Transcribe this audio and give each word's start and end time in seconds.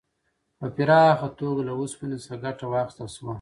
په 0.59 0.67
پراخه 0.75 1.27
توګه 1.39 1.61
له 1.67 1.73
اوسپنې 1.79 2.17
څخه 2.23 2.35
ګټه 2.43 2.65
واخیستل 2.67 3.07
شوه. 3.15 3.29